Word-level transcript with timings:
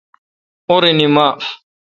اورنی 0.69 1.07
معاف۔ 1.15 1.43